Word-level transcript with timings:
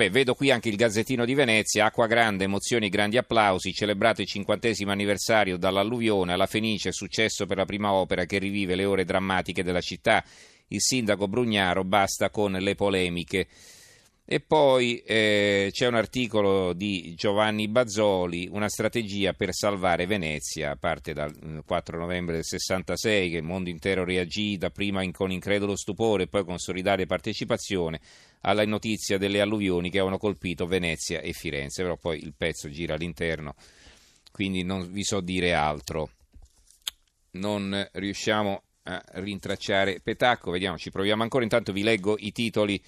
Beh, 0.00 0.08
vedo 0.08 0.32
qui 0.32 0.50
anche 0.50 0.70
il 0.70 0.76
Gazzettino 0.76 1.26
di 1.26 1.34
Venezia, 1.34 1.84
acqua 1.84 2.06
grande, 2.06 2.44
emozioni, 2.44 2.88
grandi 2.88 3.18
applausi, 3.18 3.74
celebrato 3.74 4.22
il 4.22 4.26
cinquantesimo 4.26 4.90
anniversario 4.90 5.58
dall'alluvione 5.58 6.32
alla 6.32 6.46
Fenice, 6.46 6.90
successo 6.90 7.44
per 7.44 7.58
la 7.58 7.66
prima 7.66 7.92
opera 7.92 8.24
che 8.24 8.38
rivive 8.38 8.76
le 8.76 8.86
ore 8.86 9.04
drammatiche 9.04 9.62
della 9.62 9.82
città. 9.82 10.24
Il 10.68 10.80
sindaco 10.80 11.28
Brugnaro 11.28 11.84
basta 11.84 12.30
con 12.30 12.52
le 12.52 12.74
polemiche. 12.74 13.46
E 14.32 14.38
poi 14.38 14.98
eh, 14.98 15.70
c'è 15.72 15.88
un 15.88 15.96
articolo 15.96 16.72
di 16.72 17.14
Giovanni 17.16 17.66
Bazzoli, 17.66 18.48
una 18.48 18.68
strategia 18.68 19.32
per 19.32 19.52
salvare 19.52 20.06
Venezia, 20.06 20.76
parte 20.76 21.12
dal 21.12 21.64
4 21.66 21.96
mm, 21.96 22.00
novembre 22.00 22.34
del 22.36 22.44
66, 22.44 23.28
che 23.28 23.38
il 23.38 23.42
mondo 23.42 23.70
intero 23.70 24.04
reagì 24.04 24.56
dapprima 24.56 25.02
con 25.10 25.32
incredulo 25.32 25.74
stupore 25.74 26.22
e 26.22 26.26
poi 26.28 26.44
con 26.44 26.58
solidale 26.58 27.06
partecipazione 27.06 28.00
alla 28.42 28.64
notizia 28.64 29.18
delle 29.18 29.40
alluvioni 29.40 29.90
che 29.90 29.96
avevano 29.96 30.18
colpito 30.18 30.64
Venezia 30.64 31.18
e 31.18 31.32
Firenze, 31.32 31.82
però 31.82 31.96
poi 31.96 32.22
il 32.22 32.34
pezzo 32.36 32.70
gira 32.70 32.94
all'interno, 32.94 33.56
quindi 34.30 34.62
non 34.62 34.92
vi 34.92 35.02
so 35.02 35.20
dire 35.20 35.54
altro. 35.54 36.08
Non 37.32 37.84
riusciamo 37.94 38.62
a 38.84 39.02
rintracciare 39.14 39.98
Petacco, 40.00 40.52
vediamo, 40.52 40.78
ci 40.78 40.92
proviamo 40.92 41.24
ancora, 41.24 41.42
intanto 41.42 41.72
vi 41.72 41.82
leggo 41.82 42.14
i 42.16 42.30
titoli 42.30 42.80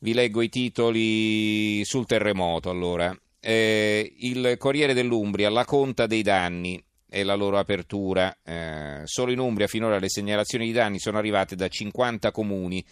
vi 0.00 0.12
leggo 0.12 0.42
i 0.42 0.48
titoli 0.48 1.84
sul 1.84 2.06
terremoto 2.06 2.70
allora. 2.70 3.16
Eh, 3.38 4.14
il 4.18 4.56
Corriere 4.58 4.94
dell'Umbria, 4.94 5.50
la 5.50 5.64
conta 5.64 6.06
dei 6.06 6.22
danni 6.22 6.82
è 7.08 7.22
la 7.22 7.34
loro 7.34 7.58
apertura. 7.58 8.36
Eh, 8.42 9.02
solo 9.04 9.32
in 9.32 9.38
Umbria 9.38 9.66
finora 9.66 9.98
le 9.98 10.08
segnalazioni 10.08 10.66
di 10.66 10.72
danni 10.72 10.98
sono 10.98 11.18
arrivate 11.18 11.56
da 11.56 11.68
50 11.68 12.30
comuni. 12.30 12.84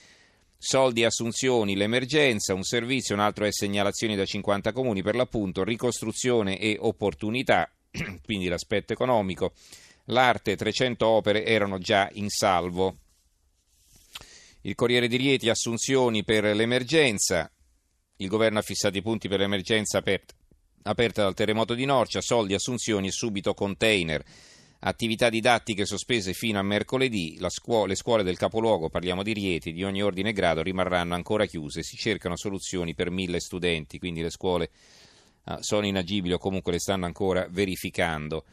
Soldi, 0.60 1.04
assunzioni, 1.04 1.76
l'emergenza, 1.76 2.52
un 2.52 2.64
servizio, 2.64 3.14
un 3.14 3.20
altro 3.20 3.44
è 3.44 3.52
segnalazioni 3.52 4.16
da 4.16 4.24
50 4.24 4.72
comuni, 4.72 5.02
per 5.02 5.14
l'appunto 5.14 5.62
ricostruzione 5.62 6.58
e 6.58 6.76
opportunità, 6.80 7.70
quindi 8.24 8.48
l'aspetto 8.48 8.92
economico. 8.92 9.52
L'arte, 10.06 10.56
300 10.56 11.06
opere 11.06 11.44
erano 11.44 11.78
già 11.78 12.08
in 12.14 12.28
salvo. 12.28 12.96
Il 14.62 14.74
Corriere 14.74 15.06
di 15.06 15.16
Rieti, 15.16 15.48
assunzioni 15.48 16.24
per 16.24 16.42
l'emergenza. 16.42 17.48
Il 18.16 18.26
governo 18.26 18.58
ha 18.58 18.62
fissato 18.62 18.98
i 18.98 19.02
punti 19.02 19.28
per 19.28 19.38
l'emergenza 19.38 19.98
aperta, 19.98 20.34
aperta 20.82 21.22
dal 21.22 21.34
terremoto 21.34 21.74
di 21.74 21.84
Norcia, 21.84 22.20
soldi, 22.20 22.54
assunzioni 22.54 23.06
e 23.06 23.12
subito 23.12 23.54
container. 23.54 24.20
Attività 24.80 25.28
didattiche 25.28 25.86
sospese 25.86 26.32
fino 26.32 26.58
a 26.58 26.62
mercoledì, 26.62 27.38
scuola, 27.48 27.86
le 27.86 27.94
scuole 27.94 28.24
del 28.24 28.36
capoluogo, 28.36 28.90
parliamo 28.90 29.22
di 29.22 29.32
Rieti, 29.32 29.72
di 29.72 29.84
ogni 29.84 30.02
ordine 30.02 30.30
e 30.30 30.32
grado, 30.32 30.62
rimarranno 30.62 31.14
ancora 31.14 31.46
chiuse. 31.46 31.84
Si 31.84 31.96
cercano 31.96 32.36
soluzioni 32.36 32.94
per 32.94 33.10
mille 33.10 33.38
studenti, 33.38 34.00
quindi 34.00 34.22
le 34.22 34.30
scuole 34.30 34.70
ah, 35.44 35.62
sono 35.62 35.86
inagibili 35.86 36.34
o 36.34 36.38
comunque 36.38 36.72
le 36.72 36.80
stanno 36.80 37.06
ancora 37.06 37.46
verificando. 37.48 38.44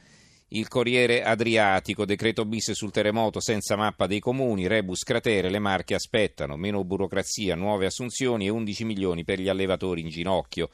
Il 0.55 0.69
Corriere 0.69 1.21
Adriatico, 1.21 2.05
decreto 2.05 2.45
bis 2.45 2.71
sul 2.71 2.89
terremoto 2.89 3.41
senza 3.41 3.75
mappa 3.75 4.07
dei 4.07 4.21
comuni, 4.21 4.67
rebus 4.67 5.03
cratere, 5.03 5.49
le 5.49 5.59
marche 5.59 5.95
aspettano, 5.95 6.55
meno 6.55 6.85
burocrazia, 6.85 7.55
nuove 7.55 7.87
assunzioni 7.87 8.45
e 8.45 8.49
11 8.49 8.85
milioni 8.85 9.25
per 9.25 9.41
gli 9.41 9.49
allevatori 9.49 9.99
in 9.99 10.07
ginocchio. 10.07 10.69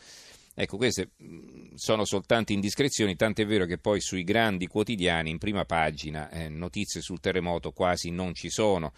Ecco, 0.53 0.77
queste 0.77 1.13
mm, 1.23 1.73
sono 1.73 2.05
soltanto 2.05 2.51
indiscrezioni, 2.51 3.15
tant'è 3.15 3.43
vero 3.43 3.65
che 3.65 3.79
poi 3.79 4.01
sui 4.01 4.23
grandi 4.23 4.67
quotidiani 4.67 5.31
in 5.31 5.39
prima 5.39 5.65
pagina 5.65 6.29
eh, 6.29 6.47
notizie 6.47 7.01
sul 7.01 7.19
terremoto 7.19 7.71
quasi 7.71 8.11
non 8.11 8.35
ci 8.35 8.51
sono. 8.51 8.93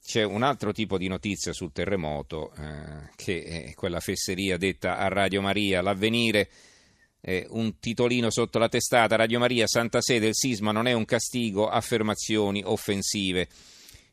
C'è 0.00 0.22
un 0.22 0.44
altro 0.44 0.70
tipo 0.70 0.98
di 0.98 1.08
notizia 1.08 1.52
sul 1.52 1.72
terremoto, 1.72 2.52
eh, 2.54 3.10
che 3.16 3.42
è 3.42 3.74
quella 3.74 3.98
fesseria 3.98 4.56
detta 4.56 4.98
a 4.98 5.08
Radio 5.08 5.40
Maria, 5.40 5.82
l'avvenire 5.82 6.48
eh, 7.20 7.46
un 7.50 7.78
titolino 7.78 8.30
sotto 8.30 8.58
la 8.58 8.68
testata, 8.68 9.16
Radio 9.16 9.38
Maria, 9.38 9.66
Santa 9.66 10.00
Sede, 10.00 10.28
il 10.28 10.34
sisma 10.34 10.72
non 10.72 10.86
è 10.86 10.92
un 10.92 11.04
castigo, 11.04 11.68
affermazioni 11.68 12.62
offensive. 12.64 13.48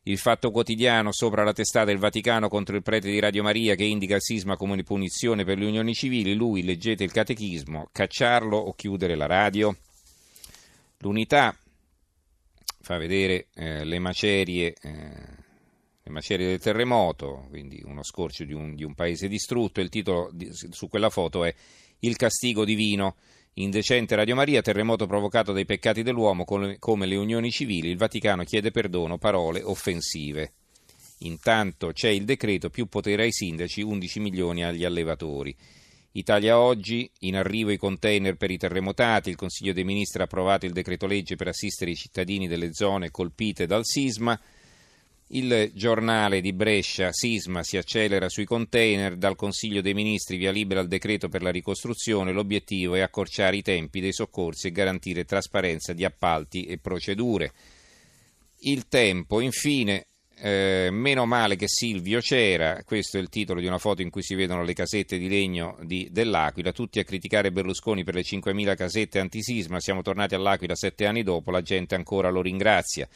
Il 0.03 0.17
fatto 0.17 0.51
quotidiano 0.51 1.11
sopra 1.11 1.43
la 1.43 1.51
testata 1.51 1.87
del 1.87 1.97
Vaticano 1.97 2.47
contro 2.47 2.77
il 2.77 2.81
prete 2.81 3.09
di 3.09 3.19
Radio 3.19 3.43
Maria 3.43 3.75
che 3.75 3.83
indica 3.83 4.15
il 4.15 4.21
sisma 4.21 4.55
come 4.55 4.81
punizione 4.83 5.43
per 5.43 5.57
le 5.57 5.65
unioni 5.65 5.93
civili, 5.93 6.33
lui 6.33 6.63
leggete 6.63 7.03
il 7.03 7.11
catechismo, 7.11 7.89
cacciarlo 7.91 8.55
o 8.55 8.73
chiudere 8.73 9.15
la 9.15 9.25
radio. 9.25 9.75
L'unità 10.99 11.55
fa 12.79 12.97
vedere 12.97 13.47
eh, 13.53 13.83
le 13.83 13.99
macerie. 13.99 14.73
Eh, 14.81 15.45
le 16.07 16.13
macerie 16.13 16.47
del 16.47 16.59
terremoto, 16.59 17.45
quindi 17.49 17.81
uno 17.85 18.03
scorcio 18.03 18.45
di 18.45 18.53
un, 18.53 18.75
di 18.75 18.83
un 18.83 18.95
paese 18.95 19.27
distrutto. 19.27 19.81
Il 19.81 19.89
titolo 19.89 20.29
di, 20.31 20.49
su 20.51 20.87
quella 20.87 21.09
foto 21.09 21.43
è 21.43 21.53
il 21.99 22.15
castigo 22.15 22.65
divino. 22.65 23.15
Indecente 23.55 24.15
Radio 24.15 24.35
Maria, 24.35 24.61
terremoto 24.61 25.07
provocato 25.07 25.51
dai 25.51 25.65
peccati 25.65 26.03
dell'uomo 26.03 26.45
come 26.45 27.05
le 27.05 27.15
unioni 27.15 27.49
civili, 27.49 27.89
il 27.89 27.97
Vaticano 27.97 28.43
chiede 28.43 28.69
perdono, 28.69 29.17
parole 29.17 29.63
offensive. 29.63 30.53
Intanto 31.21 31.91
c'è 31.91 32.09
il 32.09 32.23
decreto 32.23 32.69
più 32.69 32.85
potere 32.85 33.23
ai 33.23 33.31
sindaci, 33.31 33.81
11 33.81 34.19
milioni 34.19 34.63
agli 34.63 34.83
allevatori. 34.83 35.55
Italia 36.11 36.59
oggi, 36.59 37.09
in 37.21 37.35
arrivo 37.35 37.71
i 37.71 37.77
container 37.77 38.37
per 38.37 38.51
i 38.51 38.57
terremotati, 38.57 39.29
il 39.29 39.35
Consiglio 39.35 39.73
dei 39.73 39.83
Ministri 39.83 40.21
ha 40.21 40.25
approvato 40.25 40.67
il 40.67 40.71
decreto 40.71 41.07
legge 41.07 41.35
per 41.35 41.47
assistere 41.47 41.91
i 41.91 41.95
cittadini 41.95 42.47
delle 42.47 42.73
zone 42.73 43.09
colpite 43.09 43.65
dal 43.65 43.85
sisma. 43.85 44.39
Il 45.31 45.71
giornale 45.73 46.39
di 46.39 46.53
Brescia, 46.53 47.11
Sisma, 47.11 47.61
si 47.61 47.75
accelera 47.75 48.29
sui 48.29 48.45
container, 48.45 49.17
dal 49.17 49.35
Consiglio 49.35 49.81
dei 49.81 49.93
Ministri 49.93 50.37
via 50.37 50.51
libera 50.51 50.79
il 50.79 50.87
decreto 50.87 51.27
per 51.27 51.41
la 51.41 51.51
ricostruzione, 51.51 52.31
l'obiettivo 52.31 52.95
è 52.95 53.01
accorciare 53.01 53.57
i 53.57 53.61
tempi 53.61 53.99
dei 53.99 54.13
soccorsi 54.13 54.67
e 54.67 54.71
garantire 54.71 55.25
trasparenza 55.25 55.91
di 55.91 56.05
appalti 56.05 56.63
e 56.63 56.77
procedure. 56.77 57.51
Il 58.59 58.87
tempo, 58.87 59.41
infine, 59.41 60.07
eh, 60.39 60.87
meno 60.91 61.25
male 61.25 61.57
che 61.57 61.67
Silvio 61.67 62.21
c'era, 62.21 62.81
questo 62.85 63.17
è 63.17 63.19
il 63.19 63.27
titolo 63.27 63.59
di 63.59 63.67
una 63.67 63.79
foto 63.79 64.01
in 64.01 64.09
cui 64.09 64.23
si 64.23 64.33
vedono 64.33 64.63
le 64.63 64.73
casette 64.73 65.17
di 65.17 65.27
legno 65.27 65.77
di, 65.81 66.07
dell'Aquila, 66.09 66.71
tutti 66.71 66.99
a 66.99 67.03
criticare 67.03 67.51
Berlusconi 67.51 68.05
per 68.05 68.13
le 68.13 68.21
5.000 68.21 68.75
casette 68.77 69.19
antisisma, 69.19 69.81
siamo 69.81 70.01
tornati 70.01 70.35
all'Aquila 70.35 70.73
sette 70.73 71.05
anni 71.05 71.23
dopo, 71.23 71.51
la 71.51 71.61
gente 71.61 71.95
ancora 71.95 72.29
lo 72.29 72.41
ringrazia. 72.41 73.09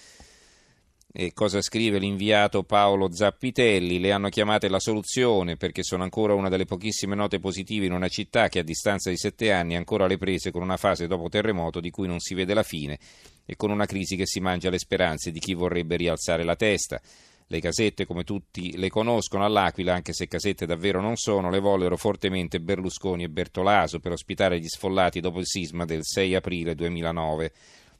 E 1.13 1.33
cosa 1.33 1.61
scrive 1.61 1.99
l'inviato 1.99 2.63
Paolo 2.63 3.11
Zappitelli? 3.11 3.99
Le 3.99 4.13
hanno 4.13 4.29
chiamate 4.29 4.69
la 4.69 4.79
soluzione 4.79 5.57
perché 5.57 5.83
sono 5.83 6.03
ancora 6.03 6.35
una 6.35 6.47
delle 6.47 6.63
pochissime 6.63 7.15
note 7.15 7.41
positive 7.41 7.85
in 7.85 7.91
una 7.91 8.07
città 8.07 8.47
che 8.47 8.59
a 8.59 8.63
distanza 8.63 9.09
di 9.09 9.17
sette 9.17 9.51
anni 9.51 9.73
è 9.73 9.77
ancora 9.77 10.05
alle 10.05 10.17
prese 10.17 10.51
con 10.51 10.61
una 10.61 10.77
fase 10.77 11.07
dopo 11.07 11.27
terremoto 11.27 11.81
di 11.81 11.89
cui 11.89 12.07
non 12.07 12.19
si 12.19 12.33
vede 12.33 12.53
la 12.53 12.63
fine 12.63 12.97
e 13.45 13.57
con 13.57 13.71
una 13.71 13.85
crisi 13.85 14.15
che 14.15 14.25
si 14.25 14.39
mangia 14.39 14.69
le 14.69 14.79
speranze 14.79 15.31
di 15.31 15.39
chi 15.39 15.53
vorrebbe 15.53 15.97
rialzare 15.97 16.45
la 16.45 16.55
testa. 16.55 17.01
Le 17.45 17.59
casette, 17.59 18.05
come 18.05 18.23
tutti 18.23 18.77
le 18.77 18.89
conoscono 18.89 19.43
all'Aquila, 19.43 19.93
anche 19.93 20.13
se 20.13 20.29
casette 20.29 20.65
davvero 20.65 21.01
non 21.01 21.17
sono, 21.17 21.49
le 21.49 21.59
vollero 21.59 21.97
fortemente 21.97 22.61
Berlusconi 22.61 23.23
e 23.23 23.29
Bertolaso 23.29 23.99
per 23.99 24.13
ospitare 24.13 24.61
gli 24.61 24.69
sfollati 24.69 25.19
dopo 25.19 25.39
il 25.39 25.45
sisma 25.45 25.83
del 25.83 26.05
6 26.05 26.35
aprile 26.35 26.73
2009. 26.73 27.51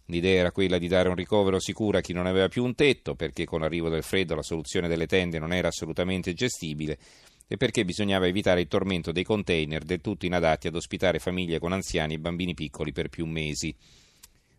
L'idea 0.06 0.40
era 0.40 0.52
quella 0.52 0.78
di 0.78 0.88
dare 0.88 1.10
un 1.10 1.16
ricovero 1.16 1.60
sicuro 1.60 1.98
a 1.98 2.02
chi 2.02 2.14
non 2.14 2.26
aveva 2.26 2.48
più 2.48 2.64
un 2.64 2.76
tetto, 2.76 3.16
perché 3.16 3.46
con 3.46 3.62
l'arrivo 3.62 3.90
del 3.90 4.04
freddo 4.04 4.36
la 4.36 4.42
soluzione 4.42 4.88
delle 4.88 5.08
tende 5.08 5.40
non 5.40 5.54
era 5.54 5.70
assolutamente 5.70 6.34
gestibile 6.34 6.98
e 7.48 7.58
perché 7.58 7.84
bisognava 7.84 8.28
evitare 8.28 8.62
il 8.62 8.68
tormento 8.68 9.12
dei 9.12 9.24
container 9.24 9.84
del 9.84 10.00
tutto 10.00 10.26
inadatti 10.26 10.68
ad 10.68 10.76
ospitare 10.76 11.20
famiglie 11.20 11.60
con 11.60 11.74
anziani 11.74 12.14
e 12.14 12.20
bambini 12.20 12.54
piccoli 12.54 12.92
per 12.94 13.10
più 13.10 13.26
mesi. 13.26 13.76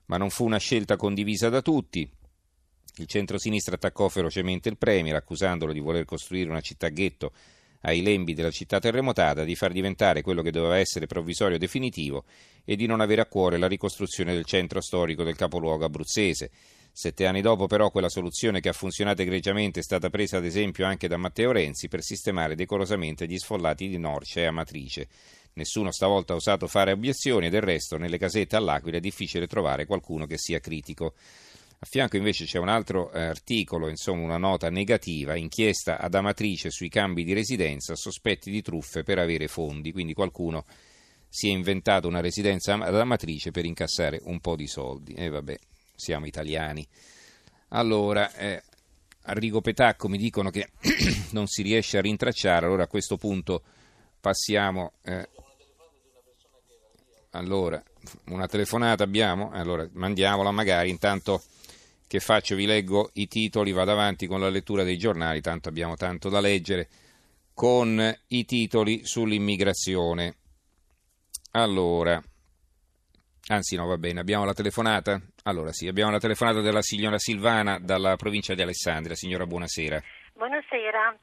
Ma 0.06 0.18
non 0.18 0.30
fu 0.30 0.44
una 0.44 0.58
scelta 0.58 0.96
condivisa 0.96 1.48
da 1.48 1.62
tutti. 1.62 2.08
Il 2.96 3.06
centro-sinistra 3.06 3.76
attaccò 3.76 4.08
ferocemente 4.08 4.68
il 4.68 4.76
Premier, 4.76 5.14
accusandolo 5.14 5.72
di 5.72 5.80
voler 5.80 6.04
costruire 6.04 6.50
una 6.50 6.60
città 6.60 6.88
ghetto 6.88 7.32
ai 7.82 8.02
lembi 8.02 8.34
della 8.34 8.50
città 8.50 8.78
terremotata 8.78 9.44
di 9.44 9.54
far 9.54 9.72
diventare 9.72 10.22
quello 10.22 10.42
che 10.42 10.50
doveva 10.50 10.78
essere 10.78 11.06
provvisorio 11.06 11.58
definitivo 11.58 12.24
e 12.64 12.76
di 12.76 12.86
non 12.86 13.00
avere 13.00 13.20
a 13.20 13.26
cuore 13.26 13.58
la 13.58 13.68
ricostruzione 13.68 14.32
del 14.32 14.44
centro 14.44 14.80
storico 14.80 15.22
del 15.22 15.36
capoluogo 15.36 15.84
abruzzese. 15.84 16.50
Sette 16.94 17.24
anni 17.24 17.40
dopo, 17.40 17.66
però, 17.66 17.90
quella 17.90 18.10
soluzione 18.10 18.60
che 18.60 18.68
ha 18.68 18.74
funzionato 18.74 19.22
egregiamente 19.22 19.80
è 19.80 19.82
stata 19.82 20.10
presa 20.10 20.36
ad 20.36 20.44
esempio 20.44 20.84
anche 20.84 21.08
da 21.08 21.16
Matteo 21.16 21.50
Renzi 21.50 21.88
per 21.88 22.02
sistemare 22.02 22.54
decorosamente 22.54 23.26
gli 23.26 23.38
sfollati 23.38 23.88
di 23.88 23.96
Norcia 23.96 24.40
e 24.40 24.44
Amatrice. 24.44 25.08
Nessuno 25.54 25.90
stavolta 25.90 26.34
ha 26.34 26.36
osato 26.36 26.66
fare 26.66 26.92
obiezioni 26.92 27.46
e 27.46 27.50
del 27.50 27.62
resto 27.62 27.96
nelle 27.96 28.18
casette 28.18 28.56
all'Aquila 28.56 28.98
è 28.98 29.00
difficile 29.00 29.46
trovare 29.46 29.86
qualcuno 29.86 30.26
che 30.26 30.36
sia 30.36 30.60
critico. 30.60 31.14
A 31.82 31.84
fianco 31.84 32.16
invece 32.16 32.44
c'è 32.44 32.58
un 32.58 32.68
altro 32.68 33.10
eh, 33.10 33.24
articolo, 33.24 33.88
insomma 33.88 34.22
una 34.22 34.36
nota 34.36 34.70
negativa, 34.70 35.34
inchiesta 35.34 35.98
ad 35.98 36.14
Amatrice 36.14 36.70
sui 36.70 36.88
cambi 36.88 37.24
di 37.24 37.32
residenza, 37.32 37.96
sospetti 37.96 38.52
di 38.52 38.62
truffe 38.62 39.02
per 39.02 39.18
avere 39.18 39.48
fondi, 39.48 39.90
quindi 39.90 40.14
qualcuno 40.14 40.64
si 41.28 41.48
è 41.48 41.50
inventato 41.50 42.06
una 42.06 42.20
residenza 42.20 42.74
ad 42.74 42.94
Amatrice 42.94 43.50
per 43.50 43.64
incassare 43.64 44.20
un 44.26 44.38
po' 44.38 44.54
di 44.54 44.68
soldi. 44.68 45.14
E 45.14 45.24
eh, 45.24 45.28
vabbè, 45.28 45.58
siamo 45.96 46.26
italiani. 46.26 46.86
Allora, 47.70 48.32
eh, 48.36 48.62
Arrigo 49.22 49.60
Petacco 49.60 50.06
mi 50.06 50.18
dicono 50.18 50.50
che 50.50 50.70
non 51.30 51.48
si 51.48 51.62
riesce 51.62 51.98
a 51.98 52.00
rintracciare, 52.00 52.64
allora 52.64 52.84
a 52.84 52.88
questo 52.88 53.16
punto 53.16 53.60
passiamo... 54.20 54.92
Eh, 55.02 55.28
allora, 57.30 57.82
una 58.26 58.46
telefonata 58.46 59.02
abbiamo? 59.02 59.50
Allora, 59.50 59.88
mandiamola 59.90 60.52
magari, 60.52 60.88
intanto 60.88 61.42
che 62.12 62.20
faccio 62.20 62.54
vi 62.54 62.66
leggo 62.66 63.08
i 63.14 63.26
titoli, 63.26 63.72
vado 63.72 63.92
avanti 63.92 64.26
con 64.26 64.38
la 64.38 64.50
lettura 64.50 64.82
dei 64.82 64.98
giornali, 64.98 65.40
tanto 65.40 65.70
abbiamo 65.70 65.94
tanto 65.94 66.28
da 66.28 66.40
leggere, 66.40 66.88
con 67.54 67.98
i 68.28 68.44
titoli 68.44 69.02
sull'immigrazione. 69.02 70.34
Allora, 71.52 72.20
anzi 73.48 73.76
no, 73.76 73.86
va 73.86 73.96
bene, 73.96 74.20
abbiamo 74.20 74.44
la 74.44 74.52
telefonata? 74.52 75.18
Allora 75.44 75.72
sì, 75.72 75.88
abbiamo 75.88 76.10
la 76.10 76.18
telefonata 76.18 76.60
della 76.60 76.82
signora 76.82 77.16
Silvana 77.16 77.78
dalla 77.78 78.16
provincia 78.16 78.52
di 78.52 78.60
Alessandria. 78.60 79.14
Signora, 79.14 79.46
buonasera. 79.46 80.02
Buonasera. 80.34 81.18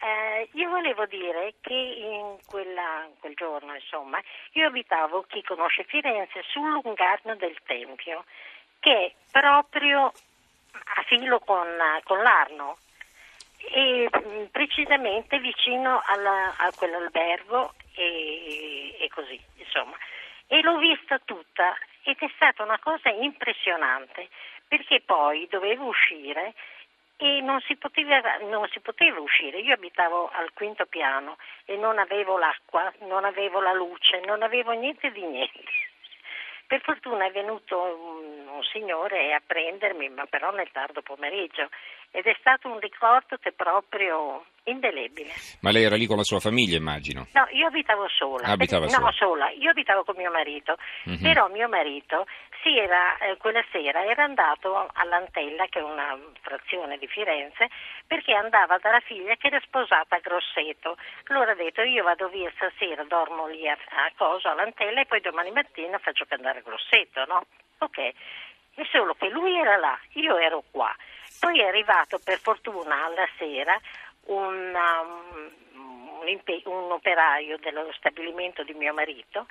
Eh, 0.00 0.48
io 0.52 0.70
volevo 0.70 1.04
dire 1.04 1.56
che 1.60 1.74
in 1.74 2.38
quella, 2.46 3.10
quel 3.18 3.34
giorno, 3.34 3.74
insomma, 3.74 4.18
io 4.52 4.68
abitavo, 4.68 5.26
chi 5.28 5.42
conosce 5.42 5.84
Firenze, 5.84 6.40
sul 6.48 6.70
lungarno 6.70 7.36
del 7.36 7.58
Tempio, 7.66 8.24
che 8.80 9.14
proprio 9.30 10.12
a 10.72 11.02
filo 11.06 11.38
con, 11.40 11.66
con 12.04 12.22
l'Arno 12.22 12.78
e 13.72 14.08
mm, 14.08 14.44
precisamente 14.46 15.38
vicino 15.38 16.02
alla, 16.04 16.54
a 16.56 16.72
quell'albergo 16.74 17.74
e, 17.94 18.96
e 18.98 19.08
così, 19.10 19.40
insomma. 19.56 19.96
E 20.46 20.62
l'ho 20.62 20.78
vista 20.78 21.18
tutta 21.24 21.76
ed 22.02 22.16
è 22.18 22.30
stata 22.36 22.62
una 22.62 22.78
cosa 22.78 23.10
impressionante 23.10 24.28
perché 24.66 25.02
poi 25.04 25.46
dovevo 25.50 25.86
uscire 25.86 26.54
e 27.20 27.40
non 27.40 27.60
si, 27.62 27.76
poteva, 27.76 28.36
non 28.42 28.68
si 28.68 28.80
poteva 28.80 29.18
uscire. 29.18 29.58
Io 29.58 29.74
abitavo 29.74 30.30
al 30.32 30.52
quinto 30.52 30.86
piano 30.86 31.36
e 31.64 31.76
non 31.76 31.98
avevo 31.98 32.38
l'acqua, 32.38 32.92
non 33.00 33.24
avevo 33.24 33.60
la 33.60 33.72
luce, 33.72 34.20
non 34.20 34.42
avevo 34.42 34.70
niente 34.72 35.10
di 35.10 35.22
niente. 35.22 35.64
Per 36.66 36.80
fortuna 36.82 37.26
è 37.26 37.32
venuto 37.32 37.76
un, 37.76 38.47
un, 38.58 38.64
signore 38.64 39.32
a 39.32 39.42
prendermi, 39.44 40.08
ma 40.10 40.26
però 40.26 40.50
nel 40.50 40.68
tardo 40.72 41.02
pomeriggio, 41.02 41.68
ed 42.10 42.26
è 42.26 42.36
stato 42.38 42.68
un 42.68 42.78
ricordo 42.78 43.36
che 43.36 43.52
proprio 43.52 44.44
indelebile. 44.64 45.30
Ma 45.60 45.70
lei 45.70 45.84
era 45.84 45.96
lì 45.96 46.06
con 46.06 46.16
la 46.16 46.24
sua 46.24 46.40
famiglia, 46.40 46.76
immagino? 46.76 47.26
No, 47.32 47.46
io 47.52 47.66
abitavo 47.66 48.06
sola. 48.08 48.48
Abitava 48.48 48.84
no, 48.84 48.90
sola. 48.90 49.12
sola. 49.12 49.50
Io 49.50 49.70
abitavo 49.70 50.04
con 50.04 50.14
mio 50.16 50.30
marito, 50.30 50.76
mm-hmm. 51.08 51.22
però 51.22 51.48
mio 51.48 51.68
marito 51.68 52.26
era, 52.76 53.16
eh, 53.18 53.36
quella 53.36 53.64
sera 53.70 54.04
era 54.04 54.24
andato 54.24 54.90
all'Antella, 54.92 55.66
che 55.66 55.78
è 55.78 55.82
una 55.82 56.18
frazione 56.40 56.98
di 56.98 57.06
Firenze, 57.06 57.68
perché 58.06 58.34
andava 58.34 58.78
dalla 58.78 59.00
figlia 59.00 59.36
che 59.36 59.46
era 59.46 59.60
sposata 59.60 60.16
a 60.16 60.20
Grosseto. 60.20 60.96
Allora 61.28 61.52
ha 61.52 61.54
detto 61.54 61.82
io 61.82 62.02
vado 62.02 62.28
via 62.28 62.50
stasera, 62.56 63.04
dormo 63.04 63.46
lì 63.46 63.68
a, 63.68 63.72
a 63.72 64.10
Cosa, 64.16 64.50
all'Antella 64.50 65.00
e 65.00 65.06
poi 65.06 65.20
domani 65.20 65.50
mattina 65.52 65.98
faccio 65.98 66.24
che 66.24 66.34
andare 66.34 66.58
a 66.58 66.62
Grosseto, 66.62 67.24
no? 67.26 67.46
Ok. 67.78 68.12
È 68.74 68.84
solo 68.92 69.14
che 69.14 69.28
lui 69.28 69.58
era 69.58 69.76
là, 69.76 69.98
io 70.12 70.36
ero 70.36 70.62
qua. 70.70 70.94
Poi 71.40 71.60
è 71.60 71.66
arrivato 71.66 72.18
per 72.18 72.38
fortuna 72.38 73.04
alla 73.04 73.28
sera 73.36 73.78
un, 74.26 74.74
um, 74.74 75.50
un, 76.20 76.40
un 76.64 76.92
operaio 76.92 77.58
dello 77.58 77.90
stabilimento 77.92 78.62
di 78.62 78.74
mio 78.74 78.92
marito 78.92 79.46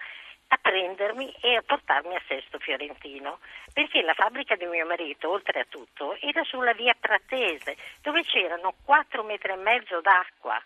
a 0.49 0.57
prendermi 0.57 1.33
e 1.41 1.55
a 1.55 1.61
portarmi 1.61 2.15
a 2.15 2.21
Sesto 2.27 2.59
Fiorentino, 2.59 3.39
perché 3.73 4.01
la 4.01 4.13
fabbrica 4.13 4.55
di 4.55 4.65
mio 4.65 4.85
marito, 4.85 5.29
oltre 5.29 5.61
a 5.61 5.65
tutto, 5.67 6.17
era 6.21 6.43
sulla 6.43 6.73
via 6.73 6.95
Pratese, 6.99 7.75
dove 8.01 8.23
c'erano 8.23 8.73
4 8.85 9.23
metri 9.23 9.51
e 9.51 9.55
mezzo 9.55 9.99
d'acqua. 10.01 10.61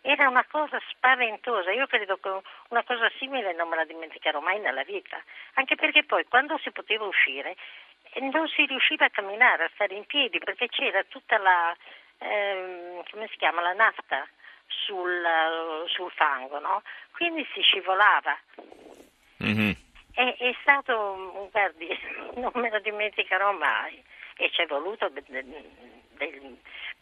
Era 0.00 0.28
una 0.28 0.44
cosa 0.44 0.80
spaventosa, 0.88 1.72
io 1.72 1.86
credo 1.86 2.16
che 2.18 2.30
una 2.68 2.84
cosa 2.84 3.10
simile 3.18 3.52
non 3.54 3.68
me 3.68 3.76
la 3.76 3.84
dimenticherò 3.84 4.38
mai 4.38 4.60
nella 4.60 4.84
vita, 4.84 5.20
anche 5.54 5.74
perché 5.74 6.04
poi 6.04 6.24
quando 6.26 6.56
si 6.58 6.70
poteva 6.70 7.04
uscire 7.04 7.56
non 8.20 8.48
si 8.48 8.64
riusciva 8.64 9.06
a 9.06 9.10
camminare, 9.10 9.64
a 9.64 9.70
stare 9.74 9.94
in 9.94 10.06
piedi, 10.06 10.38
perché 10.38 10.68
c'era 10.68 11.02
tutta 11.04 11.38
la, 11.38 11.76
ehm, 12.18 13.02
come 13.10 13.26
si 13.28 13.36
chiama, 13.36 13.60
la 13.60 13.72
nafta 13.72 14.26
sul, 14.66 15.24
sul 15.88 16.10
fango, 16.12 16.58
no? 16.58 16.82
Quindi 17.12 17.46
si 17.52 17.60
scivolava. 17.60 18.38
Mm-hmm. 19.42 19.70
È, 20.12 20.36
è, 20.38 20.56
stato, 20.62 21.48
guardi, 21.52 21.88
non 22.36 22.52
me 22.54 22.70
lo 22.70 22.80
dimenticherò 22.80 23.52
mai 23.52 24.02
e 24.36 24.50
ci 24.50 24.62
è 24.62 24.66
voluto 24.66 25.08
del, 25.08 25.24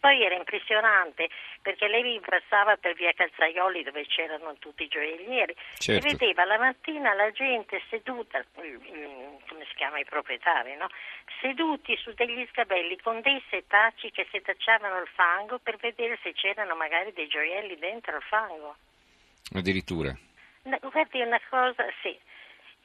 poi 0.04 0.22
era 0.22 0.34
impressionante 0.34 1.30
perché 1.62 1.88
lei 1.88 2.20
passava 2.20 2.76
per 2.76 2.92
via 2.94 3.14
Calzaioli 3.14 3.82
dove 3.82 4.04
c'erano 4.04 4.54
tutti 4.58 4.82
i 4.82 4.88
gioiellieri 4.88 5.56
certo. 5.78 6.06
e 6.06 6.10
vedeva 6.10 6.44
la 6.44 6.58
mattina 6.58 7.14
la 7.14 7.30
gente 7.30 7.80
seduta, 7.88 8.44
come 8.52 9.64
si 9.66 9.74
chiama 9.76 9.98
i 9.98 10.04
proprietari, 10.04 10.76
no? 10.76 10.88
seduti 11.40 11.96
su 11.96 12.12
degli 12.12 12.46
scabelli 12.50 12.98
con 13.00 13.22
dei 13.22 13.42
setacci 13.48 14.10
che 14.10 14.26
setacciavano 14.30 15.00
il 15.00 15.08
fango 15.14 15.58
per 15.58 15.76
vedere 15.78 16.18
se 16.22 16.34
c'erano 16.34 16.74
magari 16.74 17.14
dei 17.14 17.26
gioielli 17.26 17.78
dentro 17.78 18.16
il 18.16 18.22
fango. 18.24 18.76
Addirittura. 19.54 20.14
Guardi, 20.64 21.20
una 21.20 21.40
cosa, 21.48 21.84
sì. 22.02 22.16